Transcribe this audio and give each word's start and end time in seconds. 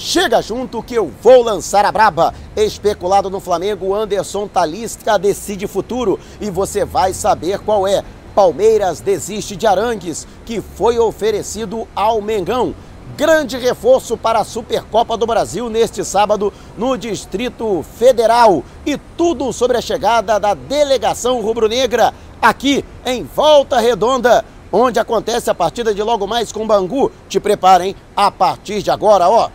Chega 0.00 0.40
junto 0.40 0.82
que 0.82 0.94
eu 0.94 1.12
vou 1.22 1.42
lançar 1.42 1.84
a 1.84 1.92
braba. 1.92 2.32
Especulado 2.56 3.28
no 3.28 3.38
Flamengo, 3.38 3.94
Anderson 3.94 4.48
Talisca 4.48 5.18
decide 5.18 5.66
futuro 5.66 6.18
e 6.40 6.48
você 6.48 6.86
vai 6.86 7.12
saber 7.12 7.58
qual 7.58 7.86
é. 7.86 8.02
Palmeiras 8.34 9.02
desiste 9.02 9.54
de 9.54 9.66
Arangues, 9.66 10.26
que 10.46 10.62
foi 10.62 10.98
oferecido 10.98 11.86
ao 11.94 12.22
Mengão. 12.22 12.74
Grande 13.14 13.58
reforço 13.58 14.16
para 14.16 14.38
a 14.38 14.44
Supercopa 14.44 15.18
do 15.18 15.26
Brasil 15.26 15.68
neste 15.68 16.02
sábado 16.02 16.50
no 16.78 16.96
Distrito 16.96 17.84
Federal. 17.98 18.64
E 18.86 18.96
tudo 19.18 19.52
sobre 19.52 19.76
a 19.76 19.82
chegada 19.82 20.40
da 20.40 20.54
delegação 20.54 21.42
rubro-negra 21.42 22.14
aqui 22.40 22.82
em 23.04 23.22
Volta 23.22 23.78
Redonda 23.78 24.46
onde 24.72 25.00
acontece 25.00 25.50
a 25.50 25.54
partida 25.54 25.92
de 25.92 26.02
logo 26.02 26.26
mais 26.26 26.52
com 26.52 26.66
Bangu. 26.66 27.10
Te 27.28 27.38
preparem 27.38 27.94
a 28.16 28.30
partir 28.30 28.82
de 28.82 28.90
agora, 28.90 29.28
ó. 29.28 29.50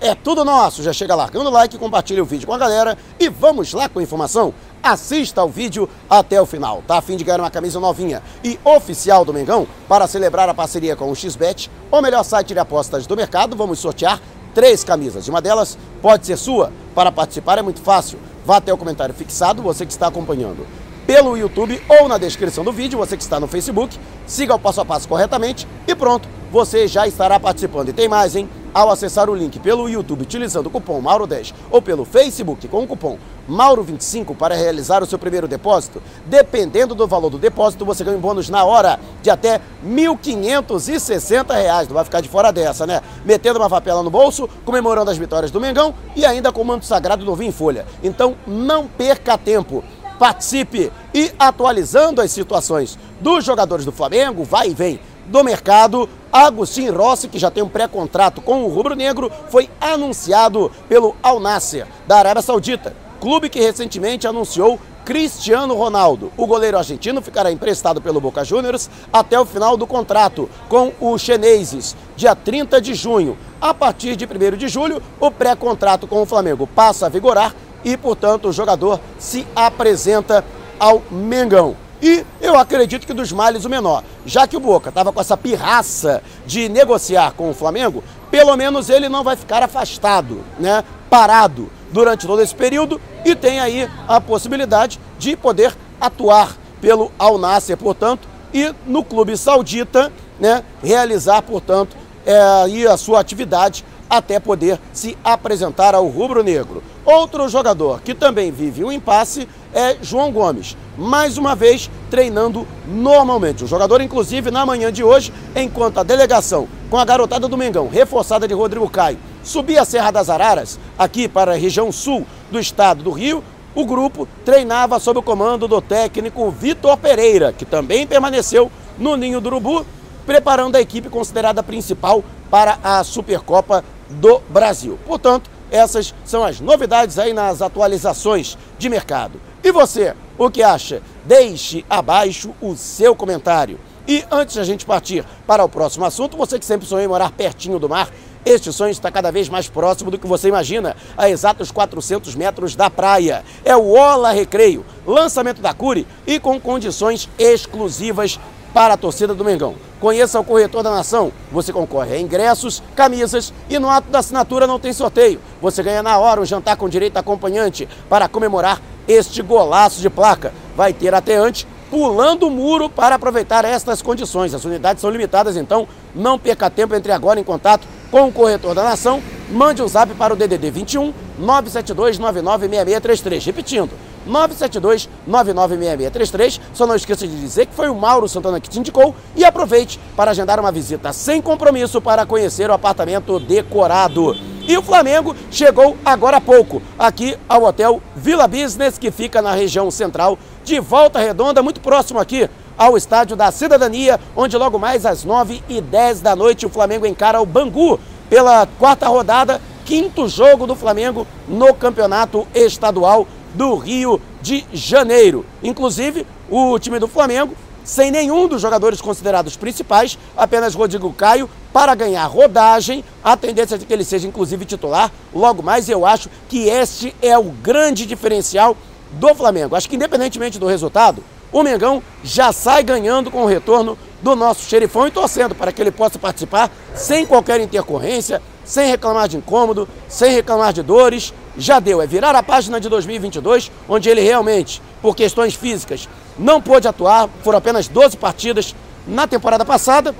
É 0.00 0.14
tudo 0.14 0.44
nosso. 0.44 0.82
Já 0.82 0.92
chega 0.92 1.14
largando 1.14 1.50
o 1.50 1.52
like, 1.52 1.76
compartilha 1.76 2.22
o 2.22 2.26
vídeo 2.26 2.46
com 2.46 2.54
a 2.54 2.58
galera 2.58 2.96
e 3.18 3.28
vamos 3.28 3.72
lá 3.72 3.88
com 3.88 3.98
a 3.98 4.02
informação. 4.02 4.54
Assista 4.80 5.40
ao 5.40 5.48
vídeo 5.48 5.88
até 6.08 6.40
o 6.40 6.46
final. 6.46 6.84
Tá 6.86 6.98
a 6.98 7.02
fim 7.02 7.16
de 7.16 7.24
ganhar 7.24 7.40
uma 7.40 7.50
camisa 7.50 7.80
novinha 7.80 8.22
e 8.44 8.58
oficial 8.64 9.24
do 9.24 9.34
Mengão 9.34 9.66
para 9.88 10.06
celebrar 10.06 10.48
a 10.48 10.54
parceria 10.54 10.94
com 10.94 11.10
o 11.10 11.16
XBET, 11.16 11.68
o 11.90 12.00
melhor 12.00 12.22
site 12.22 12.54
de 12.54 12.60
apostas 12.60 13.06
do 13.08 13.16
mercado. 13.16 13.56
Vamos 13.56 13.80
sortear 13.80 14.20
três 14.54 14.84
camisas. 14.84 15.26
Uma 15.26 15.42
delas 15.42 15.76
pode 16.00 16.26
ser 16.26 16.36
sua. 16.36 16.72
Para 16.94 17.10
participar 17.10 17.58
é 17.58 17.62
muito 17.62 17.80
fácil. 17.80 18.20
Vá 18.46 18.58
até 18.58 18.72
o 18.72 18.78
comentário 18.78 19.14
fixado, 19.14 19.62
você 19.62 19.84
que 19.84 19.92
está 19.92 20.06
acompanhando 20.06 20.64
pelo 21.08 21.38
YouTube 21.38 21.82
ou 21.88 22.06
na 22.06 22.18
descrição 22.18 22.62
do 22.62 22.70
vídeo, 22.70 22.98
você 22.98 23.16
que 23.16 23.22
está 23.22 23.40
no 23.40 23.46
Facebook, 23.46 23.98
siga 24.26 24.54
o 24.54 24.58
passo 24.58 24.82
a 24.82 24.84
passo 24.84 25.08
corretamente 25.08 25.66
e 25.86 25.94
pronto, 25.94 26.28
você 26.52 26.86
já 26.86 27.06
estará 27.08 27.40
participando. 27.40 27.88
E 27.88 27.92
tem 27.94 28.06
mais, 28.06 28.36
hein? 28.36 28.46
Ao 28.78 28.92
acessar 28.92 29.28
o 29.28 29.34
link 29.34 29.58
pelo 29.58 29.88
YouTube 29.88 30.22
utilizando 30.22 30.68
o 30.68 30.70
cupom 30.70 31.02
Mauro10 31.02 31.52
ou 31.68 31.82
pelo 31.82 32.04
Facebook 32.04 32.68
com 32.68 32.84
o 32.84 32.86
cupom 32.86 33.18
Mauro25 33.50 34.36
para 34.36 34.54
realizar 34.54 35.02
o 35.02 35.06
seu 35.06 35.18
primeiro 35.18 35.48
depósito, 35.48 36.00
dependendo 36.26 36.94
do 36.94 37.04
valor 37.04 37.28
do 37.28 37.40
depósito, 37.40 37.84
você 37.84 38.04
ganha 38.04 38.16
um 38.16 38.20
bônus 38.20 38.48
na 38.48 38.62
hora 38.62 39.00
de 39.20 39.30
até 39.30 39.56
R$ 39.56 39.62
1.560. 39.84 41.88
Não 41.88 41.94
vai 41.94 42.04
ficar 42.04 42.20
de 42.20 42.28
fora 42.28 42.52
dessa, 42.52 42.86
né? 42.86 43.02
Metendo 43.24 43.58
uma 43.58 43.68
vapela 43.68 44.00
no 44.00 44.10
bolso, 44.10 44.48
comemorando 44.64 45.10
as 45.10 45.18
vitórias 45.18 45.50
do 45.50 45.60
Mengão 45.60 45.92
e 46.14 46.24
ainda 46.24 46.52
com 46.52 46.62
o 46.62 46.64
manto 46.64 46.86
sagrado 46.86 47.24
do 47.24 47.34
vinho 47.34 47.48
em 47.48 47.52
folha. 47.52 47.84
Então 48.00 48.36
não 48.46 48.86
perca 48.86 49.36
tempo 49.36 49.82
participe 50.20 50.92
e 51.12 51.32
atualizando 51.36 52.20
as 52.20 52.30
situações 52.30 52.96
dos 53.20 53.44
jogadores 53.44 53.84
do 53.84 53.92
Flamengo, 53.92 54.44
vai 54.44 54.68
e 54.68 54.74
vem 54.74 55.00
do 55.26 55.44
mercado. 55.44 56.08
Agostinho 56.32 56.96
Rossi, 56.96 57.28
que 57.28 57.38
já 57.38 57.50
tem 57.50 57.62
um 57.62 57.68
pré-contrato 57.68 58.40
com 58.40 58.64
o 58.64 58.68
Rubro 58.68 58.94
Negro, 58.94 59.30
foi 59.48 59.70
anunciado 59.80 60.70
pelo 60.88 61.16
Al 61.22 61.40
Nasser, 61.40 61.86
da 62.06 62.18
Arábia 62.18 62.42
Saudita, 62.42 62.94
clube 63.20 63.48
que 63.48 63.60
recentemente 63.60 64.26
anunciou 64.26 64.78
Cristiano 65.04 65.74
Ronaldo. 65.74 66.30
O 66.36 66.46
goleiro 66.46 66.76
argentino 66.76 67.22
ficará 67.22 67.50
emprestado 67.50 67.98
pelo 67.98 68.20
Boca 68.20 68.44
Juniors 68.44 68.90
até 69.10 69.40
o 69.40 69.46
final 69.46 69.74
do 69.74 69.86
contrato 69.86 70.50
com 70.68 70.92
os 71.00 71.22
chineses, 71.22 71.96
dia 72.14 72.36
30 72.36 72.78
de 72.78 72.92
junho. 72.92 73.36
A 73.58 73.72
partir 73.72 74.16
de 74.16 74.26
1 74.26 74.56
de 74.58 74.68
julho, 74.68 75.02
o 75.18 75.30
pré-contrato 75.30 76.06
com 76.06 76.20
o 76.20 76.26
Flamengo 76.26 76.66
passa 76.66 77.06
a 77.06 77.08
vigorar 77.08 77.54
e, 77.82 77.96
portanto, 77.96 78.48
o 78.48 78.52
jogador 78.52 79.00
se 79.18 79.46
apresenta 79.56 80.44
ao 80.78 81.02
Mengão. 81.10 81.87
E 82.00 82.24
eu 82.40 82.56
acredito 82.56 83.06
que 83.06 83.12
dos 83.12 83.32
males 83.32 83.64
o 83.64 83.68
menor. 83.68 84.04
Já 84.24 84.46
que 84.46 84.56
o 84.56 84.60
Boca 84.60 84.88
estava 84.88 85.12
com 85.12 85.20
essa 85.20 85.36
pirraça 85.36 86.22
de 86.46 86.68
negociar 86.68 87.32
com 87.32 87.50
o 87.50 87.54
Flamengo, 87.54 88.04
pelo 88.30 88.56
menos 88.56 88.88
ele 88.88 89.08
não 89.08 89.24
vai 89.24 89.36
ficar 89.36 89.62
afastado, 89.62 90.44
né? 90.58 90.84
Parado 91.10 91.70
durante 91.90 92.26
todo 92.26 92.40
esse 92.42 92.54
período 92.54 93.00
e 93.24 93.34
tem 93.34 93.60
aí 93.60 93.88
a 94.06 94.20
possibilidade 94.20 95.00
de 95.18 95.36
poder 95.36 95.74
atuar 96.00 96.56
pelo 96.80 97.10
Al 97.18 97.38
Nasser, 97.38 97.76
portanto, 97.76 98.28
e 98.52 98.72
no 98.86 99.04
clube 99.04 99.36
saudita, 99.36 100.12
né, 100.38 100.62
realizar, 100.82 101.42
portanto, 101.42 101.96
é, 102.24 102.86
a 102.86 102.96
sua 102.96 103.20
atividade 103.20 103.84
até 104.08 104.40
poder 104.40 104.80
se 104.92 105.16
apresentar 105.22 105.94
ao 105.94 106.06
rubro-negro. 106.06 106.82
Outro 107.04 107.48
jogador 107.48 108.00
que 108.00 108.14
também 108.14 108.50
vive 108.50 108.84
um 108.84 108.92
impasse 108.92 109.48
é 109.74 109.96
João 110.00 110.32
Gomes, 110.32 110.76
mais 110.96 111.38
uma 111.38 111.54
vez 111.54 111.90
treinando 112.10 112.66
normalmente. 112.86 113.64
O 113.64 113.66
jogador, 113.66 114.00
inclusive, 114.00 114.50
na 114.50 114.64
manhã 114.64 114.92
de 114.92 115.04
hoje, 115.04 115.32
enquanto 115.54 115.98
a 115.98 116.02
delegação 116.02 116.68
com 116.90 116.96
a 116.96 117.04
garotada 117.04 117.48
do 117.48 117.56
Mengão, 117.56 117.88
reforçada 117.88 118.48
de 118.48 118.54
Rodrigo 118.54 118.88
Caio, 118.88 119.18
subia 119.42 119.82
a 119.82 119.84
Serra 119.84 120.10
das 120.10 120.30
Araras, 120.30 120.78
aqui 120.98 121.28
para 121.28 121.52
a 121.52 121.56
região 121.56 121.92
sul 121.92 122.26
do 122.50 122.58
estado 122.58 123.02
do 123.02 123.10
Rio, 123.10 123.42
o 123.74 123.84
grupo 123.84 124.26
treinava 124.44 124.98
sob 124.98 125.20
o 125.20 125.22
comando 125.22 125.68
do 125.68 125.80
técnico 125.80 126.50
Vitor 126.50 126.96
Pereira, 126.96 127.52
que 127.52 127.64
também 127.64 128.06
permaneceu 128.06 128.70
no 128.98 129.16
Ninho 129.16 129.40
do 129.40 129.46
Urubu, 129.46 129.86
preparando 130.26 130.76
a 130.76 130.80
equipe 130.80 131.08
considerada 131.08 131.62
principal 131.62 132.24
para 132.50 132.78
a 132.82 133.04
Supercopa 133.04 133.84
do 134.08 134.40
Brasil. 134.48 134.98
Portanto, 135.06 135.50
essas 135.70 136.14
são 136.24 136.44
as 136.44 136.60
novidades 136.60 137.18
aí 137.18 137.32
nas 137.32 137.60
atualizações 137.62 138.56
de 138.78 138.88
mercado. 138.88 139.40
E 139.68 139.70
você, 139.70 140.14
o 140.38 140.50
que 140.50 140.62
acha? 140.62 141.02
Deixe 141.26 141.84
abaixo 141.90 142.54
o 142.58 142.74
seu 142.74 143.14
comentário. 143.14 143.78
E 144.08 144.24
antes 144.30 144.54
de 144.54 144.60
a 144.60 144.64
gente 144.64 144.86
partir 144.86 145.22
para 145.46 145.62
o 145.62 145.68
próximo 145.68 146.06
assunto, 146.06 146.38
você 146.38 146.58
que 146.58 146.64
sempre 146.64 146.86
sonhou 146.86 147.04
em 147.04 147.08
morar 147.08 147.30
pertinho 147.32 147.78
do 147.78 147.86
mar, 147.86 148.08
este 148.46 148.72
sonho 148.72 148.92
está 148.92 149.10
cada 149.10 149.30
vez 149.30 149.46
mais 149.50 149.68
próximo 149.68 150.10
do 150.10 150.18
que 150.18 150.26
você 150.26 150.48
imagina, 150.48 150.96
a 151.18 151.28
exatos 151.28 151.70
400 151.70 152.34
metros 152.34 152.74
da 152.74 152.88
praia. 152.88 153.44
É 153.62 153.76
o 153.76 153.90
Ola 153.90 154.32
Recreio, 154.32 154.86
lançamento 155.06 155.60
da 155.60 155.74
Cure 155.74 156.06
e 156.26 156.40
com 156.40 156.58
condições 156.58 157.28
exclusivas 157.38 158.40
para 158.72 158.94
a 158.94 158.96
torcida 158.96 159.34
do 159.34 159.44
Mengão. 159.44 159.74
Conheça 160.00 160.40
o 160.40 160.44
corretor 160.44 160.82
da 160.82 160.90
nação. 160.90 161.30
Você 161.52 161.74
concorre 161.74 162.14
a 162.14 162.20
ingressos, 162.20 162.82
camisas 162.96 163.52
e 163.68 163.78
no 163.78 163.90
ato 163.90 164.08
da 164.08 164.20
assinatura 164.20 164.66
não 164.66 164.80
tem 164.80 164.94
sorteio. 164.94 165.42
Você 165.60 165.82
ganha 165.82 166.02
na 166.02 166.16
hora 166.16 166.40
um 166.40 166.46
jantar 166.46 166.78
com 166.78 166.88
direito 166.88 167.18
acompanhante 167.18 167.86
para 168.08 168.28
comemorar 168.28 168.80
este 169.08 169.42
golaço 169.42 170.00
de 170.00 170.10
placa. 170.10 170.52
Vai 170.76 170.92
ter 170.92 171.14
até 171.14 171.36
antes 171.36 171.66
pulando 171.90 172.46
o 172.46 172.50
muro 172.50 172.88
para 172.88 173.14
aproveitar 173.14 173.64
estas 173.64 174.02
condições. 174.02 174.54
As 174.54 174.64
unidades 174.64 175.00
são 175.00 175.10
limitadas, 175.10 175.56
então 175.56 175.88
não 176.14 176.38
perca 176.38 176.70
tempo 176.70 176.94
entre 176.94 177.10
agora 177.10 177.40
em 177.40 177.44
contato 177.44 177.88
com 178.10 178.28
o 178.28 178.32
corretor 178.32 178.74
da 178.74 178.84
nação. 178.84 179.22
Mande 179.50 179.82
um 179.82 179.88
zap 179.88 180.14
para 180.14 180.34
o 180.34 180.36
DDD 180.36 180.70
21 180.70 181.12
972 181.38 182.18
996633. 182.18 183.46
Repetindo, 183.46 183.90
972 184.26 185.08
996633. 185.26 186.60
Só 186.74 186.86
não 186.86 186.94
esqueça 186.94 187.26
de 187.26 187.40
dizer 187.40 187.66
que 187.66 187.74
foi 187.74 187.88
o 187.88 187.94
Mauro 187.94 188.28
Santana 188.28 188.60
que 188.60 188.68
te 188.68 188.78
indicou 188.78 189.14
e 189.34 189.44
aproveite 189.44 189.98
para 190.14 190.30
agendar 190.32 190.60
uma 190.60 190.70
visita 190.70 191.12
sem 191.12 191.40
compromisso 191.40 192.00
para 192.00 192.26
conhecer 192.26 192.68
o 192.68 192.74
apartamento 192.74 193.40
decorado. 193.40 194.36
E 194.68 194.76
o 194.76 194.82
Flamengo 194.82 195.34
chegou 195.50 195.96
agora 196.04 196.36
há 196.36 196.40
pouco 196.42 196.82
aqui 196.98 197.38
ao 197.48 197.64
Hotel 197.64 198.02
Vila 198.14 198.46
Business, 198.46 198.98
que 198.98 199.10
fica 199.10 199.40
na 199.40 199.54
região 199.54 199.90
central 199.90 200.38
de 200.62 200.78
Volta 200.78 201.18
Redonda, 201.18 201.62
muito 201.62 201.80
próximo 201.80 202.20
aqui 202.20 202.50
ao 202.76 202.94
Estádio 202.94 203.34
da 203.34 203.50
Cidadania, 203.50 204.20
onde 204.36 204.58
logo 204.58 204.78
mais 204.78 205.06
às 205.06 205.24
9 205.24 205.62
e 205.70 205.80
10 205.80 206.20
da 206.20 206.36
noite 206.36 206.66
o 206.66 206.68
Flamengo 206.68 207.06
encara 207.06 207.40
o 207.40 207.46
Bangu 207.46 207.98
pela 208.28 208.68
quarta 208.78 209.08
rodada, 209.08 209.58
quinto 209.86 210.28
jogo 210.28 210.66
do 210.66 210.76
Flamengo 210.76 211.26
no 211.48 211.72
Campeonato 211.72 212.46
Estadual 212.54 213.26
do 213.54 213.74
Rio 213.74 214.20
de 214.42 214.66
Janeiro. 214.70 215.46
Inclusive, 215.62 216.26
o 216.50 216.78
time 216.78 216.98
do 216.98 217.08
Flamengo, 217.08 217.54
sem 217.84 218.10
nenhum 218.10 218.46
dos 218.46 218.60
jogadores 218.60 219.00
considerados 219.00 219.56
principais, 219.56 220.18
apenas 220.36 220.74
Rodrigo 220.74 221.10
Caio, 221.14 221.48
para 221.72 221.94
ganhar 221.94 222.26
rodagem, 222.26 223.04
a 223.22 223.36
tendência 223.36 223.76
é 223.76 223.78
que 223.78 223.92
ele 223.92 224.04
seja 224.04 224.26
inclusive 224.26 224.64
titular. 224.64 225.10
Logo 225.34 225.62
mais, 225.62 225.88
eu 225.88 226.06
acho 226.06 226.30
que 226.48 226.68
este 226.68 227.14
é 227.20 227.36
o 227.38 227.44
grande 227.44 228.06
diferencial 228.06 228.76
do 229.12 229.34
Flamengo. 229.34 229.76
Acho 229.76 229.88
que 229.88 229.96
independentemente 229.96 230.58
do 230.58 230.66
resultado, 230.66 231.22
o 231.52 231.62
Mengão 231.62 232.02
já 232.22 232.52
sai 232.52 232.82
ganhando 232.82 233.30
com 233.30 233.42
o 233.42 233.46
retorno 233.46 233.98
do 234.22 234.34
nosso 234.34 234.68
xerifão 234.68 235.06
e 235.06 235.10
torcendo 235.10 235.54
para 235.54 235.72
que 235.72 235.80
ele 235.80 235.90
possa 235.90 236.18
participar 236.18 236.70
sem 236.94 237.24
qualquer 237.24 237.60
intercorrência, 237.60 238.42
sem 238.64 238.88
reclamar 238.88 239.28
de 239.28 239.36
incômodo, 239.36 239.88
sem 240.08 240.32
reclamar 240.32 240.72
de 240.72 240.82
dores. 240.82 241.32
Já 241.56 241.80
deu, 241.80 242.02
é 242.02 242.06
virar 242.06 242.34
a 242.34 242.42
página 242.42 242.80
de 242.80 242.88
2022, 242.88 243.70
onde 243.88 244.08
ele 244.08 244.20
realmente, 244.20 244.82
por 245.00 245.16
questões 245.16 245.54
físicas, 245.54 246.08
não 246.38 246.60
pôde 246.60 246.86
atuar, 246.86 247.28
foram 247.42 247.58
apenas 247.58 247.88
12 247.88 248.16
partidas 248.16 248.74
na 249.06 249.26
temporada 249.26 249.64
passada, 249.64 250.14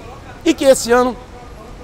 e 0.44 0.54
que 0.54 0.64
esse 0.64 0.90
ano 0.90 1.16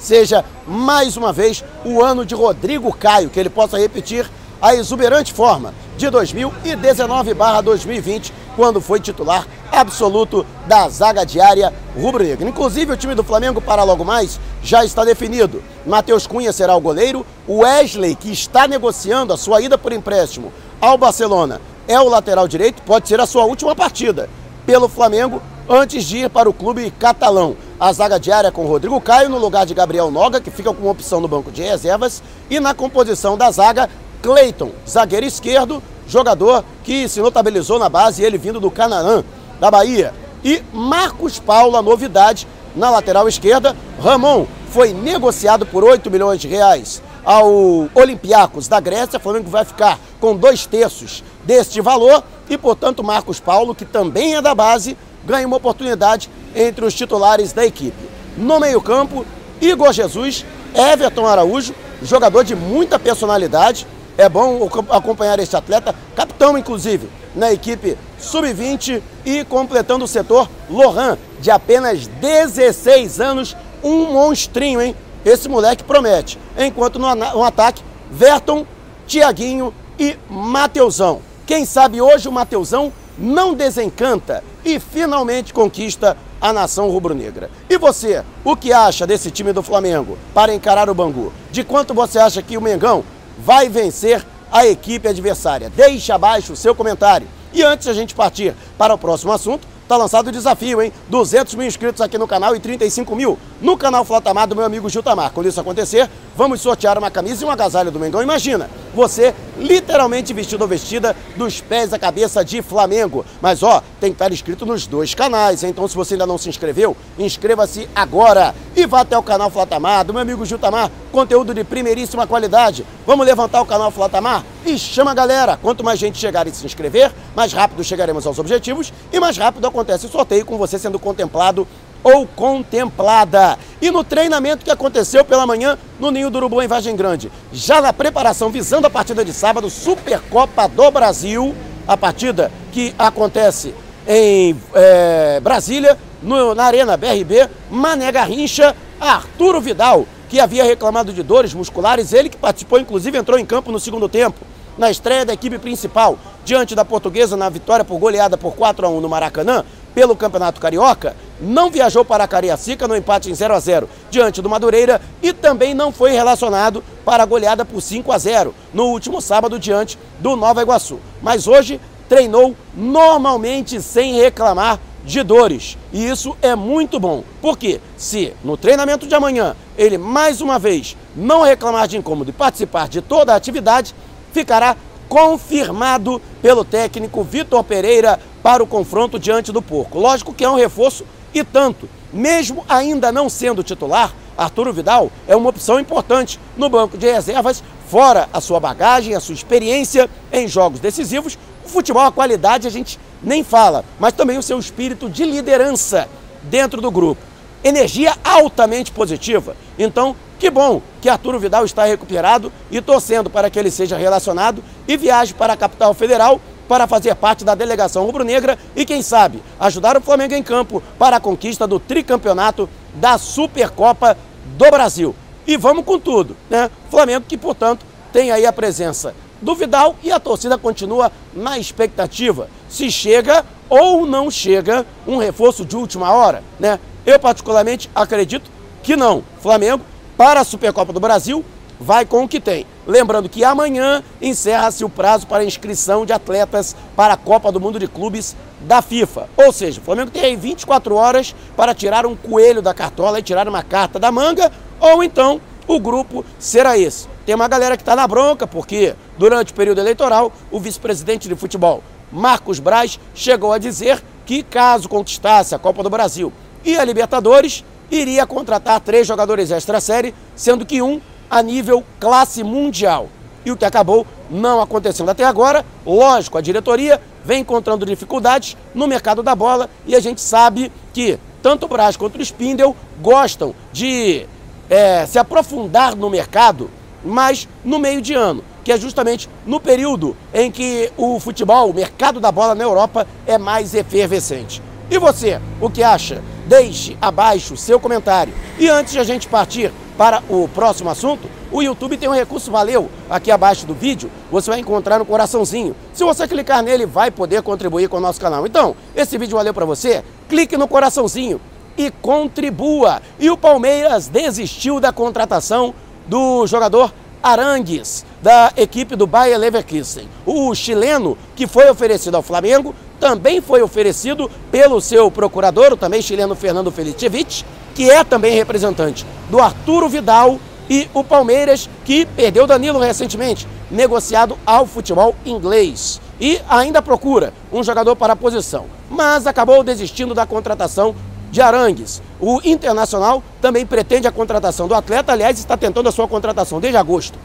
seja 0.05 0.45
mais 0.67 1.17
uma 1.17 1.33
vez 1.33 1.65
o 1.85 2.03
ano 2.03 2.27
de 2.27 2.35
Rodrigo 2.35 2.93
Caio, 2.93 3.31
que 3.31 3.41
ele 3.41 3.49
possa 3.49 3.79
repetir 3.79 4.29
a 4.61 4.75
exuberante 4.75 5.33
forma 5.33 5.73
de 5.97 6.11
2019/2020, 6.11 8.33
quando 8.57 8.81
foi 8.81 8.99
titular 9.01 9.47
absoluto 9.71 10.45
da 10.67 10.89
zaga 10.89 11.25
diária 11.25 11.73
rubro-negra. 11.97 12.49
Inclusive, 12.49 12.93
o 12.93 12.97
time 12.97 13.15
do 13.15 13.23
Flamengo 13.25 13.61
para 13.61 13.83
logo 13.83 14.05
mais 14.05 14.39
já 14.63 14.85
está 14.85 15.05
definido. 15.05 15.61
Matheus 15.87 16.27
Cunha 16.27 16.53
será 16.53 16.77
o 16.77 16.81
goleiro, 16.81 17.27
o 17.47 17.59
Wesley, 17.59 18.15
que 18.15 18.33
está 18.33 18.69
negociando 18.69 19.33
a 19.33 19.37
sua 19.37 19.61
ida 19.61 19.77
por 19.77 19.93
empréstimo 19.93 20.53
ao 20.81 20.97
Barcelona, 20.99 21.61
é 21.89 22.01
o 22.01 22.09
lateral 22.09 22.49
direito, 22.49 22.83
pode 22.83 23.09
ser 23.09 23.21
a 23.21 23.27
sua 23.27 23.45
última 23.45 23.75
partida 23.75 24.31
pelo 24.67 24.89
Flamengo 24.89 25.43
antes 25.69 26.05
de 26.05 26.19
ir 26.19 26.31
para 26.31 26.49
o 26.49 26.53
clube 26.53 26.91
catalão. 26.99 27.57
A 27.79 27.93
zaga 27.93 28.19
diária 28.19 28.51
com 28.51 28.67
Rodrigo 28.67 29.01
Caio 29.01 29.29
no 29.29 29.39
lugar 29.39 29.67
de 29.67 29.75
Gabriel 29.75 30.11
Noga, 30.11 30.41
que 30.41 30.51
fica 30.51 30.73
com 30.73 30.89
opção 30.89 31.21
no 31.21 31.29
banco 31.29 31.51
de 31.51 31.63
reservas, 31.63 32.23
e 32.49 32.61
na 32.61 32.75
composição 32.75 33.37
da 33.37 33.51
zaga, 33.51 33.89
Cleiton, 34.23 34.71
zagueiro 34.89 35.27
esquerdo, 35.27 35.83
jogador 36.07 36.65
que 36.83 37.09
se 37.09 37.21
notabilizou 37.21 37.79
na 37.79 37.89
base, 37.89 38.23
ele 38.23 38.39
vindo 38.39 38.61
do 38.61 38.71
Canaã, 38.71 39.25
da 39.61 39.71
Bahia. 39.71 40.13
E 40.45 40.63
Marcos 40.73 41.39
Paulo, 41.39 41.77
a 41.77 41.83
novidade, 41.83 42.47
na 42.75 42.91
lateral 42.91 43.29
esquerda. 43.29 43.77
Ramon 44.03 44.47
foi 44.69 44.93
negociado 44.93 45.65
por 45.65 45.85
8 45.85 46.11
milhões 46.11 46.41
de 46.41 46.49
reais 46.49 47.03
ao 47.25 47.89
Olympiacos 47.95 48.69
da 48.69 48.81
Grécia. 48.81 49.19
O 49.19 49.21
Flamengo 49.21 49.49
vai 49.49 49.65
ficar 49.65 49.99
com 50.21 50.37
dois 50.37 50.67
terços 50.67 51.23
deste 51.45 51.81
valor 51.81 52.23
e, 52.49 52.59
portanto, 52.59 53.03
Marcos 53.03 53.41
Paulo, 53.41 53.75
que 53.75 53.85
também 53.85 54.35
é 54.35 54.43
da 54.43 54.55
base, 54.55 54.97
ganha 55.27 55.47
uma 55.47 55.57
oportunidade 55.57 56.31
entre 56.55 56.85
os 56.85 56.95
titulares 56.95 57.53
da 57.53 57.65
equipe. 57.65 57.97
No 58.37 58.61
meio-campo, 58.61 59.25
Igor 59.61 59.93
Jesus, 59.93 60.45
Everton 60.75 61.27
Araújo, 61.27 61.75
jogador 62.03 62.45
de 62.45 62.55
muita 62.55 62.99
personalidade. 62.99 63.87
É 64.17 64.29
bom 64.29 64.69
acompanhar 64.91 65.39
este 65.41 65.57
atleta, 65.57 65.95
capitão 66.15 66.57
inclusive, 66.57 67.09
na 67.35 67.53
equipe 67.53 67.99
sub-20 68.19 69.03
e 69.25 69.45
completando 69.45 70.05
o 70.05 70.09
setor, 70.09 70.49
Lohan, 70.71 71.19
de 71.41 71.51
apenas 71.51 72.07
16 72.07 73.21
anos, 73.21 73.57
um 73.83 74.13
monstrinho, 74.13 74.81
hein? 74.81 74.95
Esse 75.25 75.49
moleque 75.49 75.83
promete. 75.83 76.39
Enquanto 76.57 76.99
no, 76.99 77.43
ataque, 77.43 77.83
Verton, 78.11 78.67
Tiaguinho 79.07 79.75
e 79.99 80.17
Mateusão. 80.29 81.21
Quem 81.47 81.65
sabe 81.65 82.01
hoje 82.01 82.29
o 82.29 82.33
Mateusão 82.33 82.93
não 83.19 83.55
desencanta 83.55 84.43
e 84.65 84.79
finalmente 84.79 85.53
conquista 85.53 86.17
a 86.41 86.53
nação 86.53 86.91
rubro-negra. 86.91 87.51
E 87.69 87.79
você, 87.79 88.23
o 88.45 88.57
que 88.57 88.73
acha 88.73 89.07
desse 89.07 89.31
time 89.31 89.53
do 89.53 89.63
Flamengo 89.63 90.19
para 90.33 90.55
encarar 90.55 90.91
o 90.91 90.95
Bangu? 90.95 91.33
De 91.51 91.65
quanto 91.65 91.95
você 91.95 92.19
acha 92.19 92.43
que 92.43 92.57
o 92.57 92.61
Mengão 92.61 93.05
vai 93.39 93.69
vencer 93.69 94.25
a 94.51 94.67
equipe 94.67 95.09
adversária? 95.09 95.71
Deixe 95.71 96.13
abaixo 96.13 96.53
o 96.53 96.57
seu 96.57 96.75
comentário. 96.75 97.27
E 97.53 97.63
antes 97.63 97.85
de 97.85 97.91
a 97.91 97.95
gente 97.95 98.15
partir 98.15 98.55
para 98.77 98.95
o 98.95 98.99
próximo 98.99 99.33
assunto, 99.33 99.67
Tá 99.87 99.99
lançado 99.99 100.29
o 100.29 100.33
desafio, 100.33 100.81
hein? 100.81 100.91
200 101.11 101.55
mil 101.57 101.67
inscritos 101.67 102.01
aqui 102.01 102.17
no 102.17 102.27
canal 102.27 102.57
e 102.57 102.61
35 102.61 103.15
mil 103.15 103.39
no 103.61 103.77
canal 103.77 104.03
Flotamar 104.03 104.47
do 104.47 104.57
meu 104.57 104.65
amigo 104.65 104.89
Giltamar. 104.89 105.31
Quando 105.31 105.47
isso 105.47 105.61
acontecer, 105.61 106.09
vamos 106.37 106.61
sortear 106.61 106.99
uma 106.99 107.11
camisa 107.11 107.45
e 107.45 107.47
um 107.47 107.51
agasalho 107.51 107.91
do 107.91 108.01
Mengão. 108.01 108.23
Imagina, 108.23 108.69
você 108.95 109.35
literalmente 109.59 110.33
vestido 110.33 110.63
ou 110.63 110.69
vestida 110.69 111.17
dos 111.37 111.61
pés 111.61 111.93
à 111.93 111.99
cabeça 111.99 112.45
de 112.45 112.63
Flamengo. 112.63 113.25
Mas 113.41 113.63
ó, 113.63 113.83
tem 114.01 114.11
que 114.11 114.15
estar 114.15 114.33
inscrito 114.33 114.67
nos 114.67 114.87
dois 114.87 115.15
canais, 115.15 115.63
então 115.63 115.87
se 115.87 115.95
você 115.95 116.15
ainda 116.15 116.27
não 116.27 116.39
se 116.39 116.49
inscreveu, 116.49 116.97
inscreva-se 117.19 117.89
agora 117.95 118.55
e 118.77 118.87
vá 118.87 119.01
até 119.01 119.17
o 119.17 119.23
canal 119.23 119.51
Flotamar 119.51 120.05
do 120.05 120.13
meu 120.13 120.23
amigo 120.23 120.45
Giltamar. 120.45 120.91
Conteúdo 121.13 121.55
de 121.55 121.63
primeiríssima 121.63 122.27
qualidade. 122.27 122.85
Vamos 123.07 123.25
levantar 123.25 123.61
o 123.61 123.67
canal 123.67 123.91
Flotamar 123.91 124.45
e 124.67 124.79
chama 124.79 125.13
a 125.13 125.15
galera. 125.15 125.57
Quanto 125.61 125.85
mais 125.85 125.99
gente 125.99 126.19
chegar 126.19 126.47
e 126.47 126.51
se 126.51 126.67
inscrever, 126.67 127.13
mais 127.37 127.53
rápido 127.53 127.85
chegaremos 127.85 128.27
aos 128.27 128.39
objetivos 128.39 128.93
e 129.13 129.21
mais 129.21 129.37
rápido 129.37 129.67
acontece 129.67 130.07
o 130.07 130.09
sorteio 130.09 130.45
com 130.45 130.59
você 130.59 130.79
sendo 130.79 130.99
contemplado 130.99 131.67
ou 132.05 132.27
contemplada. 132.27 133.59
E 133.81 133.91
no 133.91 134.05
treinamento 134.05 134.65
que 134.65 134.71
aconteceu 134.71 135.25
pela 135.25 135.47
manhã 135.47 135.79
no 135.99 136.11
Ninho 136.11 136.31
do 136.31 136.37
Urubu 136.37 136.63
em 136.63 136.69
Vargem 136.69 136.95
Grande, 136.95 137.33
já 137.53 137.81
na 137.81 137.93
preparação 137.93 138.51
visando 138.51 138.87
a 138.87 138.91
partida 138.91 139.25
de 139.25 139.33
sábado, 139.33 139.71
Supercopa 139.71 140.69
do 140.69 140.91
Brasil, 140.91 141.55
a 141.89 141.97
partida 141.97 142.53
que 142.71 142.95
acontece 142.99 143.75
em 144.07 144.55
é, 144.75 145.41
Brasília, 145.41 145.99
no, 146.23 146.55
na 146.55 146.65
Arena 146.65 146.97
BRB, 146.97 147.49
Mané 147.71 148.13
Garrincha, 148.13 148.77
Arturo 149.01 149.61
Vidal, 149.61 150.07
que 150.29 150.41
havia 150.41 150.65
reclamado 150.65 151.13
de 151.13 151.23
dores 151.23 151.55
musculares, 151.55 152.13
ele 152.13 152.29
que 152.29 152.37
participou, 152.37 152.79
inclusive 152.79 153.17
entrou 153.17 153.39
em 153.39 153.47
campo 153.47 153.73
no 153.73 153.81
segundo 153.81 154.09
tempo 154.09 154.41
na 154.77 154.91
estreia 154.91 155.25
da 155.25 155.33
equipe 155.33 155.59
principal 155.59 156.19
diante 156.45 156.75
da 156.75 156.85
Portuguesa 156.85 157.37
na 157.37 157.49
vitória 157.49 157.85
por 157.85 157.99
goleada 157.99 158.37
por 158.37 158.55
4 158.55 158.87
a 158.87 158.89
1 158.91 159.01
no 159.01 159.09
Maracanã 159.09 159.65
pelo 159.95 160.17
Campeonato 160.17 160.61
Carioca, 160.61 161.15
não 161.45 161.71
viajou 161.71 162.05
para 162.05 162.27
Cariacica 162.27 162.89
no 162.89 162.97
empate 162.97 163.31
em 163.31 163.35
0 163.35 163.55
a 163.55 163.61
0 163.61 163.89
diante 164.11 164.43
do 164.43 164.49
Madureira 164.49 165.01
e 165.23 165.33
também 165.33 165.75
não 165.75 165.93
foi 165.93 166.13
relacionado 166.13 166.83
para 167.05 167.23
a 167.23 167.27
goleada 167.27 167.65
por 167.65 167.81
5 167.81 168.11
a 168.11 168.19
0 168.19 168.55
no 168.73 168.85
último 168.87 169.21
sábado 169.21 169.59
diante 169.59 169.99
do 170.19 170.35
Nova 170.37 170.63
Iguaçu. 170.63 170.99
Mas 171.23 171.47
hoje 171.47 171.81
treinou 172.09 172.55
normalmente 172.75 173.81
sem 173.81 174.15
reclamar 174.15 174.81
de 175.05 175.23
dores. 175.23 175.77
E 175.93 176.09
isso 176.09 176.37
é 176.41 176.55
muito 176.55 176.99
bom. 176.99 177.23
Porque 177.41 177.81
se 177.97 178.33
no 178.43 178.57
treinamento 178.57 179.07
de 179.07 179.15
amanhã 179.15 179.55
ele 179.77 179.99
mais 179.99 180.41
uma 180.41 180.59
vez 180.59 180.97
não 181.15 181.43
reclamar 181.43 181.87
de 181.87 181.97
incômodo 181.97 182.31
e 182.31 182.33
participar 182.33 182.89
de 182.89 183.01
toda 183.01 183.33
a 183.33 183.37
atividade, 183.37 183.95
ficará 184.33 184.77
confirmado 185.09 186.21
pelo 186.41 186.65
técnico 186.65 187.23
Vitor 187.23 187.63
Pereira 187.63 188.19
para 188.43 188.63
o 188.63 188.67
confronto 188.67 189.19
diante 189.19 189.53
do 189.53 189.63
Porco. 189.63 189.99
Lógico 189.99 190.35
que 190.35 190.45
é 190.45 190.51
um 190.51 190.57
reforço 190.57 191.05
e 191.35 191.43
tanto. 191.43 191.89
Mesmo 192.13 192.65
ainda 192.69 193.11
não 193.11 193.29
sendo 193.29 193.65
titular, 193.65 194.15
Arturo 194.39 194.73
Vidal 194.73 195.11
é 195.27 195.35
uma 195.35 195.51
opção 195.51 195.79
importante 195.81 196.39
no 196.57 196.69
banco 196.69 196.97
de 196.97 197.11
reservas, 197.11 197.63
fora 197.89 198.29
a 198.33 198.41
sua 198.41 198.61
bagagem, 198.61 199.15
a 199.15 199.21
sua 199.21 199.35
experiência 199.35 200.09
em 200.33 200.47
jogos 200.47 200.81
decisivos. 200.81 201.39
O 201.65 201.69
futebol, 201.69 202.03
a 202.03 202.13
qualidade 202.13 202.67
a 202.67 202.71
gente 202.71 202.99
nem 203.23 203.43
fala, 203.43 203.85
mas 203.99 204.13
também 204.13 204.39
o 204.39 204.43
seu 204.43 204.59
espírito 204.59 205.09
de 205.09 205.25
liderança 205.25 206.09
dentro 206.43 206.81
do 206.81 206.91
grupo. 206.91 207.23
Energia 207.63 208.15
altamente 208.23 208.93
positiva. 208.93 209.57
Então, 209.79 210.15
que 210.39 210.51
bom 210.51 210.83
que 211.01 211.09
Arturo 211.09 211.39
Vidal 211.39 211.65
está 211.65 211.85
recuperado 211.85 212.53
e 212.71 212.81
torcendo 212.81 213.31
para 213.31 213.49
que 213.49 213.59
ele 213.59 213.71
seja 213.71 213.97
relacionado 213.97 214.63
e 214.87 214.97
viaje 214.97 215.33
para 215.33 215.55
a 215.55 215.57
capital 215.57 215.95
federal 215.95 216.41
para 216.69 216.87
fazer 216.87 217.15
parte 217.15 217.45
da 217.45 217.55
delegação 217.55 218.05
rubro-negra 218.05 218.59
e, 218.75 218.85
quem 218.85 219.03
sabe, 219.03 219.43
ajudar 219.59 219.97
o 219.97 220.01
Flamengo 220.01 220.35
em 220.35 220.43
campo 220.43 220.83
para 220.99 221.17
a 221.17 221.21
conquista 221.21 221.67
do 221.67 221.79
tricampeonato 221.79 222.69
da 222.95 223.19
Supercopa 223.19 224.17
do 224.57 224.71
Brasil. 224.71 225.15
E 225.47 225.57
vamos 225.57 225.85
com 225.85 225.99
tudo, 225.99 226.37
né? 226.49 226.71
Flamengo 226.91 227.27
que, 227.29 227.37
portanto, 227.37 227.85
tem 228.13 228.31
aí 228.31 228.47
a 228.47 228.53
presença 228.53 229.15
do 229.43 229.55
Vidal 229.55 229.97
e 230.03 230.11
a 230.11 230.19
torcida 230.19 230.57
continua 230.57 231.13
na 231.35 231.59
expectativa 231.59 232.49
se 232.69 232.91
chega 232.91 233.45
ou 233.69 234.07
não 234.07 234.31
chega 234.31 234.87
um 235.07 235.19
reforço 235.19 235.65
de 235.65 235.77
última 235.77 236.13
hora, 236.13 236.43
né? 236.59 236.79
Eu 237.05 237.19
particularmente 237.19 237.91
acredito 237.95 238.51
que 238.83 238.97
não. 238.97 239.23
Flamengo 239.41 239.85
para 240.17 240.41
a 240.41 240.45
Supercopa 240.45 240.93
do 240.93 241.01
Brasil, 241.01 241.45
vai 241.79 242.05
com 242.05 242.25
o 242.25 242.29
que 242.29 242.41
tem. 242.41 242.67
Lembrando 242.87 243.29
que 243.29 243.45
amanhã 243.45 244.03
encerra-se 244.21 244.85
o 244.85 244.89
prazo 244.89 245.27
para 245.27 245.45
inscrição 245.45 246.05
de 246.05 246.13
atletas 246.13 246.77
para 246.95 247.15
a 247.15 247.17
Copa 247.17 247.51
do 247.51 247.61
Mundo 247.61 247.79
de 247.79 247.89
Clubes 247.89 248.37
da 248.61 248.83
FIFA. 248.83 249.29
Ou 249.37 249.53
seja, 249.53 249.81
o 249.81 249.85
Flamengo 249.85 250.11
tem 250.11 250.23
aí 250.23 250.37
24 250.37 250.95
horas 250.95 251.35
para 251.57 251.75
tirar 251.75 252.07
um 252.07 252.17
coelho 252.17 252.63
da 252.63 252.75
cartola 252.75 253.19
e 253.19 253.23
tirar 253.23 253.49
uma 253.49 253.63
carta 253.63 253.99
da 253.99 254.13
manga, 254.13 254.51
ou 254.81 255.03
então 255.03 255.41
o 255.67 255.81
grupo 255.81 256.25
será 256.39 256.79
esse. 256.79 257.07
Tem 257.25 257.35
uma 257.35 257.49
galera 257.49 257.77
que 257.77 257.83
está 257.83 257.97
na 257.97 258.07
bronca, 258.07 258.47
porque 258.47 258.95
durante 259.17 259.53
o 259.53 259.55
período 259.55 259.81
eleitoral, 259.81 260.33
o 260.51 260.61
vice-presidente 260.61 261.29
de 261.29 261.35
futebol, 261.35 261.83
Marcos 262.13 262.59
Braz, 262.59 263.01
chegou 263.15 263.53
a 263.53 263.59
dizer 263.59 264.03
que 264.27 264.43
caso 264.43 264.89
conquistasse 264.89 265.55
a 265.55 265.59
Copa 265.59 265.83
do 265.83 265.91
Brasil 265.91 266.33
e 266.65 266.77
a 266.77 266.85
Libertadores, 266.85 267.65
iria 267.91 268.27
contratar 268.27 268.81
três 268.81 269.07
jogadores 269.07 269.51
extra-série, 269.51 270.15
sendo 270.35 270.65
que 270.65 270.81
um 270.81 271.01
a 271.31 271.43
nível 271.43 271.85
classe 271.99 272.43
mundial. 272.43 273.09
E 273.45 273.51
o 273.51 273.57
que 273.57 273.65
acabou 273.65 274.07
não 274.31 274.61
acontecendo 274.61 275.11
até 275.11 275.25
agora, 275.25 275.65
lógico, 275.85 276.39
a 276.39 276.41
diretoria 276.41 277.01
vem 277.25 277.41
encontrando 277.41 277.85
dificuldades 277.85 278.57
no 278.75 278.87
mercado 278.87 279.23
da 279.23 279.35
bola 279.35 279.69
e 279.87 279.95
a 279.95 280.01
gente 280.01 280.21
sabe 280.21 280.73
que 280.93 281.19
tanto 281.43 281.67
o 281.67 281.69
Braz 281.69 281.97
quanto 281.97 282.19
o 282.19 282.23
Spindle 282.23 282.75
gostam 283.03 283.55
de 283.73 284.27
é, 284.71 285.05
se 285.07 285.19
aprofundar 285.19 285.95
no 285.95 286.09
mercado, 286.09 286.71
mas 287.05 287.47
no 287.63 287.79
meio 287.79 288.01
de 288.01 288.15
ano, 288.15 288.43
que 288.65 288.73
é 288.73 288.79
justamente 288.79 289.29
no 289.47 289.61
período 289.61 290.17
em 290.33 290.51
que 290.51 290.91
o 290.97 291.21
futebol, 291.21 291.69
o 291.69 291.75
mercado 291.75 292.19
da 292.19 292.33
bola 292.33 292.55
na 292.55 292.65
Europa 292.65 293.07
é 293.27 293.37
mais 293.37 293.75
efervescente. 293.75 294.63
E 294.91 294.99
você, 294.99 295.41
o 295.61 295.69
que 295.69 295.83
acha? 295.83 296.23
Deixe 296.47 296.97
abaixo 297.01 297.57
seu 297.57 297.79
comentário. 297.79 298.33
E 298.59 298.69
antes 298.69 298.93
de 298.93 298.99
a 298.99 299.05
gente 299.05 299.29
partir 299.29 299.73
para 299.97 300.23
o 300.29 300.49
próximo 300.49 300.91
assunto, 300.91 301.29
o 301.53 301.63
YouTube 301.63 301.97
tem 301.97 302.09
um 302.09 302.15
recurso 302.15 302.51
valeu 302.51 302.91
aqui 303.09 303.31
abaixo 303.31 303.65
do 303.65 303.75
vídeo, 303.75 304.11
você 304.31 304.51
vai 304.51 304.59
encontrar 304.59 304.99
no 304.99 305.05
coraçãozinho. 305.05 305.75
Se 305.93 306.03
você 306.03 306.27
clicar 306.27 306.63
nele, 306.63 306.85
vai 306.85 307.11
poder 307.11 307.43
contribuir 307.43 307.89
com 307.89 307.99
o 307.99 308.01
nosso 308.01 308.21
canal. 308.21 308.47
Então, 308.47 308.75
esse 308.95 309.17
vídeo 309.17 309.37
valeu 309.37 309.55
para 309.55 309.65
você? 309.65 310.03
Clique 310.29 310.57
no 310.57 310.67
coraçãozinho 310.67 311.41
e 311.77 311.91
contribua. 311.91 313.01
E 313.19 313.31
o 313.31 313.37
Palmeiras 313.37 314.09
desistiu 314.09 314.81
da 314.81 314.93
contratação 314.93 315.75
do 316.07 316.47
jogador 316.47 316.93
Arangues, 317.23 318.05
da 318.21 318.53
equipe 318.57 318.95
do 318.95 319.07
Bayer 319.07 319.39
Leverkusen. 319.39 320.09
O 320.27 320.55
chileno 320.55 321.17
que 321.35 321.47
foi 321.47 321.71
oferecido 321.71 322.17
ao 322.17 322.23
Flamengo 322.23 322.75
também 323.01 323.41
foi 323.41 323.63
oferecido 323.63 324.31
pelo 324.51 324.81
seu 324.81 325.11
procurador, 325.11 325.73
o 325.73 325.77
também 325.77 326.03
chileno 326.03 326.35
Fernando 326.35 326.71
Felicevic, 326.71 327.45
que 327.75 327.91
é 327.91 328.05
também 328.05 328.35
representante 328.35 329.05
do 329.29 329.41
Arturo 329.41 329.89
Vidal 329.89 330.39
e 330.69 330.89
o 330.95 331.05
Palmeiras, 331.05 331.69
que 331.85 332.07
perdeu 332.07 332.47
Danilo 332.47 332.79
recentemente, 332.79 333.47
negociado 333.71 334.39
ao 334.47 334.67
futebol 334.67 335.15
inglês. 335.27 336.01
E 336.21 336.41
ainda 336.49 336.81
procura 336.81 337.35
um 337.53 337.63
jogador 337.63 337.97
para 337.97 338.13
a 338.13 338.17
posição, 338.17 338.67
mas 338.89 339.27
acabou 339.27 339.63
desistindo 339.63 340.15
da 340.15 340.25
contratação 340.25 340.95
de 341.31 341.41
Arangues. 341.41 342.01
O 342.21 342.41
Internacional 342.45 343.23
também 343.41 343.67
pretende 343.67 344.07
a 344.07 344.13
contratação 344.13 344.69
do 344.69 344.75
atleta, 344.75 345.13
aliás, 345.13 345.39
está 345.39 345.57
tentando 345.57 345.89
a 345.89 345.93
sua 345.93 346.07
contratação 346.07 346.61
desde 346.61 346.77
agosto 346.79 347.19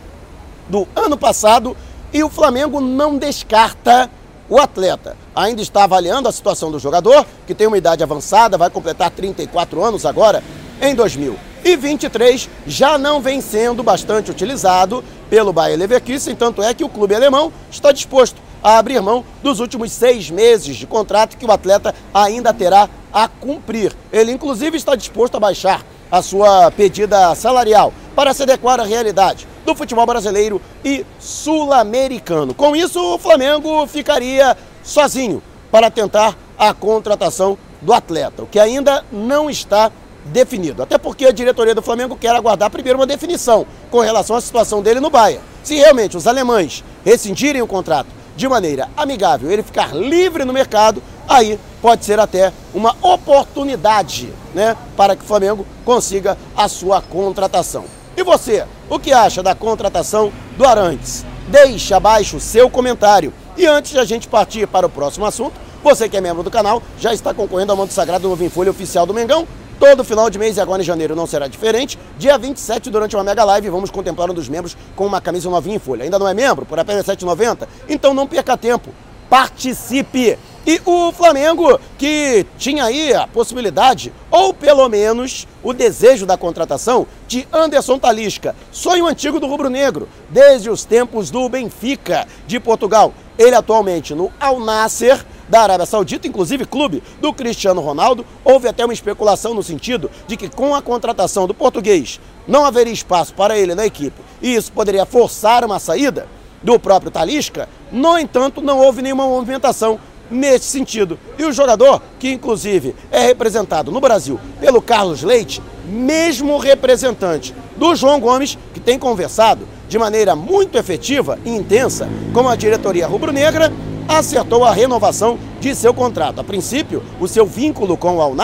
do 0.67 0.87
ano 0.95 1.17
passado 1.17 1.77
e 2.11 2.23
o 2.23 2.29
Flamengo 2.29 2.81
não 2.81 3.17
descarta 3.17 4.09
o 4.49 4.57
atleta. 4.57 5.15
Ainda 5.35 5.61
está 5.61 5.83
avaliando 5.83 6.27
a 6.27 6.31
situação 6.31 6.71
do 6.71 6.79
jogador, 6.79 7.25
que 7.45 7.53
tem 7.53 7.67
uma 7.67 7.77
idade 7.77 8.03
avançada, 8.03 8.57
vai 8.57 8.69
completar 8.69 9.11
34 9.11 9.83
anos 9.83 10.05
agora 10.05 10.43
em 10.81 10.95
2023, 10.95 12.49
já 12.65 12.97
não 12.97 13.21
vem 13.21 13.41
sendo 13.41 13.83
bastante 13.83 14.31
utilizado 14.31 15.03
pelo 15.29 15.53
Bayer 15.53 15.77
Leverkusen, 15.77 16.35
tanto 16.35 16.63
é 16.63 16.73
que 16.73 16.83
o 16.83 16.89
clube 16.89 17.13
alemão 17.13 17.51
está 17.69 17.91
disposto 17.91 18.41
a 18.63 18.77
abrir 18.77 19.01
mão 19.01 19.23
dos 19.43 19.59
últimos 19.59 19.91
seis 19.91 20.29
meses 20.29 20.75
de 20.77 20.87
contrato 20.87 21.37
que 21.37 21.45
o 21.45 21.51
atleta 21.51 21.93
ainda 22.13 22.53
terá 22.53 22.89
a 23.11 23.27
cumprir. 23.27 23.93
Ele, 24.11 24.31
inclusive, 24.31 24.77
está 24.77 24.95
disposto 24.95 25.35
a 25.35 25.39
baixar 25.39 25.83
a 26.11 26.21
sua 26.21 26.71
pedida 26.71 27.33
salarial 27.35 27.93
para 28.15 28.33
se 28.33 28.43
adequar 28.43 28.79
à 28.79 28.83
realidade 28.83 29.47
do 29.65 29.75
futebol 29.75 30.05
brasileiro 30.05 30.61
e 30.83 31.05
sul-americano. 31.19 32.53
Com 32.53 32.75
isso, 32.75 32.99
o 33.15 33.17
Flamengo 33.17 33.85
ficaria 33.87 34.57
sozinho 34.83 35.41
para 35.71 35.91
tentar 35.91 36.35
a 36.57 36.73
contratação 36.73 37.57
do 37.81 37.93
atleta, 37.93 38.43
o 38.43 38.47
que 38.47 38.59
ainda 38.59 39.05
não 39.11 39.49
está 39.49 39.91
definido. 40.25 40.83
Até 40.83 40.97
porque 40.97 41.25
a 41.25 41.31
diretoria 41.31 41.73
do 41.73 41.81
Flamengo 41.81 42.15
quer 42.15 42.35
aguardar 42.35 42.69
primeiro 42.69 42.99
uma 42.99 43.07
definição 43.07 43.65
com 43.89 43.99
relação 43.99 44.35
à 44.35 44.41
situação 44.41 44.81
dele 44.81 44.99
no 44.99 45.09
Bahia. 45.09 45.41
Se 45.63 45.75
realmente 45.75 46.17
os 46.17 46.27
alemães 46.27 46.83
rescindirem 47.05 47.61
o 47.61 47.67
contrato 47.67 48.07
de 48.35 48.47
maneira 48.47 48.89
amigável, 48.95 49.51
ele 49.51 49.63
ficar 49.63 49.93
livre 49.95 50.45
no 50.45 50.53
mercado, 50.53 51.01
aí 51.29 51.59
pode 51.81 52.03
ser 52.03 52.19
até 52.19 52.51
uma 52.73 52.95
oportunidade 53.01 54.33
né, 54.53 54.75
para 54.97 55.15
que 55.15 55.23
o 55.23 55.27
Flamengo 55.27 55.65
consiga 55.85 56.37
a 56.57 56.67
sua 56.67 57.01
contratação. 57.01 57.85
E 58.17 58.23
você, 58.23 58.65
o 58.89 58.99
que 58.99 59.13
acha 59.13 59.41
da 59.43 59.55
contratação 59.55 60.33
do 60.57 60.65
Arantes? 60.65 61.23
Deixe 61.47 61.93
abaixo 61.93 62.37
o 62.37 62.39
seu 62.39 62.69
comentário. 62.69 63.31
E 63.55 63.65
antes 63.65 63.91
de 63.91 63.99
a 63.99 64.05
gente 64.05 64.27
partir 64.27 64.67
para 64.67 64.85
o 64.85 64.89
próximo 64.89 65.25
assunto, 65.25 65.53
você 65.83 66.09
que 66.09 66.17
é 66.17 66.21
membro 66.21 66.43
do 66.43 66.51
canal 66.51 66.83
já 66.99 67.13
está 67.13 67.33
concorrendo 67.33 67.71
ao 67.71 67.77
Manto 67.77 67.93
Sagrado 67.93 68.27
Novo 68.27 68.43
em 68.43 68.49
Folha 68.49 68.71
Oficial 68.71 69.05
do 69.05 69.13
Mengão. 69.13 69.47
Todo 69.79 70.03
final 70.03 70.29
de 70.29 70.37
mês 70.37 70.57
e 70.57 70.61
agora 70.61 70.81
em 70.81 70.85
janeiro 70.85 71.15
não 71.15 71.25
será 71.25 71.47
diferente. 71.47 71.97
Dia 72.17 72.37
27, 72.37 72.89
durante 72.89 73.15
uma 73.15 73.23
mega 73.23 73.45
live, 73.45 73.69
vamos 73.69 73.89
contemplar 73.89 74.29
um 74.29 74.33
dos 74.33 74.49
membros 74.49 74.75
com 74.93 75.05
uma 75.05 75.21
camisa 75.21 75.49
novinha 75.49 75.77
em 75.77 75.79
folha. 75.79 76.03
Ainda 76.03 76.19
não 76.19 76.27
é 76.27 76.33
membro? 76.33 76.65
Por 76.65 76.77
apenas 76.77 77.07
R$ 77.07 77.15
7,90? 77.15 77.65
Então 77.87 78.13
não 78.13 78.27
perca 78.27 78.57
tempo. 78.57 78.89
Participe! 79.29 80.37
E 80.69 80.79
o 80.85 81.11
Flamengo, 81.11 81.79
que 81.97 82.45
tinha 82.59 82.83
aí 82.83 83.11
a 83.11 83.25
possibilidade, 83.25 84.13
ou 84.29 84.53
pelo 84.53 84.87
menos 84.87 85.47
o 85.63 85.73
desejo 85.73 86.27
da 86.27 86.37
contratação 86.37 87.07
de 87.27 87.47
Anderson 87.51 87.97
Talisca, 87.97 88.55
sonho 88.71 89.07
antigo 89.07 89.39
do 89.39 89.47
Rubro 89.47 89.67
Negro, 89.67 90.07
desde 90.29 90.69
os 90.69 90.85
tempos 90.85 91.31
do 91.31 91.49
Benfica 91.49 92.27
de 92.45 92.59
Portugal. 92.59 93.15
Ele 93.35 93.55
atualmente 93.55 94.13
no 94.13 94.31
Al 94.39 94.59
Nasser 94.59 95.25
da 95.49 95.61
Arábia 95.61 95.87
Saudita, 95.87 96.27
inclusive 96.27 96.67
clube 96.67 97.01
do 97.19 97.33
Cristiano 97.33 97.81
Ronaldo. 97.81 98.23
Houve 98.45 98.67
até 98.67 98.85
uma 98.85 98.93
especulação 98.93 99.55
no 99.55 99.63
sentido 99.63 100.11
de 100.27 100.37
que 100.37 100.49
com 100.49 100.75
a 100.75 100.83
contratação 100.83 101.47
do 101.47 101.53
português 101.55 102.19
não 102.47 102.63
haveria 102.63 102.93
espaço 102.93 103.33
para 103.33 103.57
ele 103.57 103.73
na 103.73 103.87
equipe 103.87 104.21
e 104.39 104.53
isso 104.53 104.71
poderia 104.71 105.07
forçar 105.07 105.65
uma 105.65 105.79
saída 105.79 106.27
do 106.61 106.79
próprio 106.79 107.09
Talisca. 107.09 107.67
No 107.91 108.19
entanto, 108.19 108.61
não 108.61 108.77
houve 108.77 109.01
nenhuma 109.01 109.25
movimentação 109.25 109.99
nesse 110.29 110.65
sentido. 110.65 111.19
E 111.37 111.45
o 111.45 111.51
jogador, 111.51 112.01
que 112.19 112.31
inclusive 112.31 112.95
é 113.11 113.21
representado 113.21 113.91
no 113.91 114.01
Brasil 114.01 114.39
pelo 114.59 114.81
Carlos 114.81 115.23
Leite, 115.23 115.61
mesmo 115.85 116.57
representante 116.57 117.53
do 117.75 117.95
João 117.95 118.19
Gomes, 118.19 118.57
que 118.73 118.79
tem 118.79 118.99
conversado 118.99 119.67
de 119.87 119.97
maneira 119.97 120.35
muito 120.35 120.77
efetiva 120.77 121.39
e 121.43 121.49
intensa 121.49 122.07
com 122.33 122.47
a 122.47 122.55
diretoria 122.55 123.07
rubro-negra, 123.07 123.71
acertou 124.07 124.63
a 124.63 124.71
renovação 124.71 125.39
de 125.59 125.73
seu 125.73 125.93
contrato. 125.93 126.41
A 126.41 126.43
princípio, 126.43 127.03
o 127.19 127.27
seu 127.27 127.45
vínculo 127.45 127.97
com 127.97 128.17
o 128.17 128.21
Al 128.21 128.35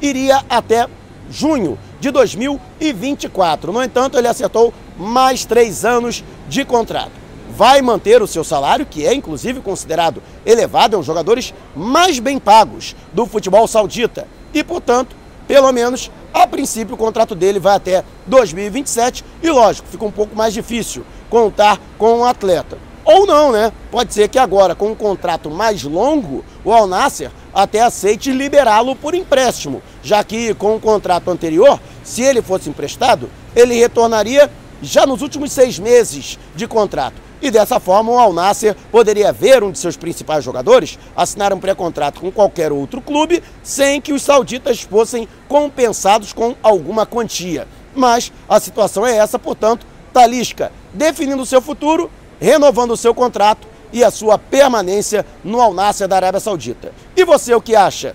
iria 0.00 0.42
até 0.48 0.86
junho 1.30 1.78
de 2.00 2.10
2024. 2.10 3.72
No 3.72 3.82
entanto, 3.82 4.18
ele 4.18 4.28
acertou 4.28 4.72
mais 4.98 5.44
três 5.44 5.84
anos 5.84 6.22
de 6.48 6.64
contrato 6.64 7.21
vai 7.56 7.82
manter 7.82 8.22
o 8.22 8.26
seu 8.26 8.42
salário, 8.42 8.86
que 8.86 9.06
é 9.06 9.14
inclusive 9.14 9.60
considerado 9.60 10.22
elevado, 10.44 10.94
é 10.94 10.96
um 10.96 11.00
dos 11.00 11.06
jogadores 11.06 11.52
mais 11.76 12.18
bem 12.18 12.38
pagos 12.38 12.96
do 13.12 13.26
futebol 13.26 13.68
saudita. 13.68 14.26
E, 14.54 14.64
portanto, 14.64 15.14
pelo 15.46 15.70
menos 15.72 16.10
a 16.32 16.46
princípio 16.46 16.94
o 16.94 16.98
contrato 16.98 17.34
dele 17.34 17.58
vai 17.58 17.76
até 17.76 18.04
2027 18.26 19.24
e, 19.42 19.50
lógico, 19.50 19.88
fica 19.88 20.04
um 20.04 20.10
pouco 20.10 20.34
mais 20.34 20.54
difícil 20.54 21.04
contar 21.28 21.78
com 21.98 22.20
um 22.20 22.24
atleta. 22.24 22.78
Ou 23.04 23.26
não, 23.26 23.52
né? 23.52 23.72
Pode 23.90 24.14
ser 24.14 24.28
que 24.28 24.38
agora, 24.38 24.74
com 24.74 24.92
um 24.92 24.94
contrato 24.94 25.50
mais 25.50 25.82
longo, 25.82 26.44
o 26.64 26.72
Al 26.72 26.86
Nasser 26.86 27.30
até 27.52 27.82
aceite 27.82 28.30
liberá-lo 28.30 28.94
por 28.94 29.14
empréstimo, 29.14 29.82
já 30.02 30.22
que 30.22 30.54
com 30.54 30.76
o 30.76 30.80
contrato 30.80 31.30
anterior, 31.30 31.80
se 32.04 32.22
ele 32.22 32.40
fosse 32.40 32.70
emprestado, 32.70 33.28
ele 33.54 33.74
retornaria 33.74 34.50
já 34.80 35.04
nos 35.04 35.20
últimos 35.20 35.52
seis 35.52 35.78
meses 35.78 36.38
de 36.54 36.66
contrato. 36.66 37.31
E 37.42 37.50
dessa 37.50 37.80
forma, 37.80 38.12
o 38.12 38.18
Al 38.18 38.32
Nasser 38.32 38.76
poderia 38.92 39.32
ver 39.32 39.64
um 39.64 39.72
de 39.72 39.78
seus 39.80 39.96
principais 39.96 40.44
jogadores 40.44 40.96
assinar 41.16 41.52
um 41.52 41.58
pré-contrato 41.58 42.20
com 42.20 42.30
qualquer 42.30 42.70
outro 42.70 43.00
clube 43.00 43.42
sem 43.64 44.00
que 44.00 44.12
os 44.12 44.22
sauditas 44.22 44.82
fossem 44.82 45.28
compensados 45.48 46.32
com 46.32 46.54
alguma 46.62 47.04
quantia. 47.04 47.66
Mas 47.96 48.32
a 48.48 48.60
situação 48.60 49.04
é 49.04 49.16
essa, 49.16 49.40
portanto, 49.40 49.84
Talisca 50.12 50.70
definindo 50.94 51.44
seu 51.44 51.60
futuro, 51.60 52.08
renovando 52.40 52.92
o 52.92 52.96
seu 52.96 53.12
contrato 53.12 53.66
e 53.92 54.04
a 54.04 54.10
sua 54.10 54.38
permanência 54.38 55.26
no 55.42 55.60
Al 55.60 55.74
Nasser 55.74 56.06
da 56.06 56.16
Arábia 56.16 56.40
Saudita. 56.40 56.92
E 57.16 57.24
você 57.24 57.52
o 57.54 57.60
que 57.60 57.74
acha? 57.74 58.14